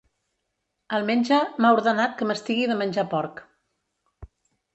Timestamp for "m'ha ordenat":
1.65-2.15